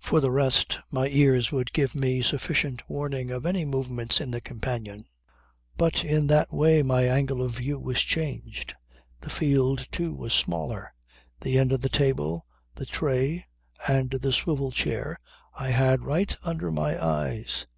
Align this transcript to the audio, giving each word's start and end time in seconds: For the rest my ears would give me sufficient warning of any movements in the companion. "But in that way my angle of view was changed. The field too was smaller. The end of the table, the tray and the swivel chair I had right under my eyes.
For 0.00 0.18
the 0.18 0.32
rest 0.32 0.80
my 0.90 1.06
ears 1.06 1.52
would 1.52 1.72
give 1.72 1.94
me 1.94 2.22
sufficient 2.22 2.82
warning 2.90 3.30
of 3.30 3.46
any 3.46 3.64
movements 3.64 4.20
in 4.20 4.32
the 4.32 4.40
companion. 4.40 5.04
"But 5.76 6.04
in 6.04 6.26
that 6.26 6.52
way 6.52 6.82
my 6.82 7.04
angle 7.06 7.40
of 7.40 7.52
view 7.58 7.78
was 7.78 8.00
changed. 8.02 8.74
The 9.20 9.30
field 9.30 9.86
too 9.92 10.12
was 10.12 10.32
smaller. 10.34 10.92
The 11.40 11.56
end 11.56 11.70
of 11.70 11.82
the 11.82 11.88
table, 11.88 12.46
the 12.74 12.84
tray 12.84 13.46
and 13.86 14.10
the 14.10 14.32
swivel 14.32 14.72
chair 14.72 15.16
I 15.54 15.68
had 15.68 16.02
right 16.02 16.36
under 16.42 16.72
my 16.72 17.00
eyes. 17.00 17.68